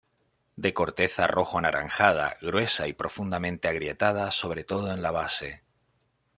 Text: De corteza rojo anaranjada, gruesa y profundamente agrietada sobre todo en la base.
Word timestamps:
De 0.65 0.69
corteza 0.79 1.27
rojo 1.27 1.59
anaranjada, 1.59 2.35
gruesa 2.41 2.87
y 2.87 2.93
profundamente 2.93 3.67
agrietada 3.67 4.31
sobre 4.31 4.63
todo 4.63 4.91
en 4.91 5.03
la 5.03 5.11
base. 5.11 5.61